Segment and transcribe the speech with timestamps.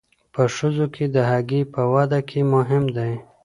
[0.33, 3.13] په ښځو کې د هګۍ په وده کې مهم دی.